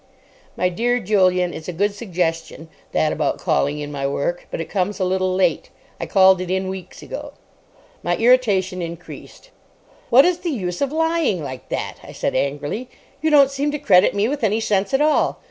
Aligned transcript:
"My 0.57 0.69
dear 0.69 0.99
Julian, 0.99 1.53
it's 1.53 1.67
a 1.67 1.71
good 1.71 1.93
suggestion, 1.93 2.69
that 2.91 3.13
about 3.13 3.37
calling 3.37 3.77
in 3.77 3.91
my 3.91 4.07
work. 4.07 4.47
But 4.49 4.59
it 4.59 4.65
comes 4.67 4.99
a 4.99 5.05
little 5.05 5.31
late. 5.35 5.69
I 5.99 6.07
called 6.07 6.41
it 6.41 6.49
in 6.49 6.69
weeks 6.69 7.03
ago." 7.03 7.33
My 8.01 8.17
irritation 8.17 8.81
increased. 8.81 9.51
"What 10.09 10.25
is 10.25 10.39
the 10.39 10.49
use 10.49 10.81
of 10.81 10.91
lying 10.91 11.43
like 11.43 11.69
that?" 11.69 11.97
I 12.01 12.13
said 12.13 12.33
angrily. 12.33 12.89
"You 13.21 13.29
don't 13.29 13.51
seem 13.51 13.69
to 13.73 13.77
credit 13.77 14.15
me 14.15 14.27
with 14.27 14.43
any 14.43 14.59
sense 14.59 14.91
at 14.91 15.01
all. 15.01 15.37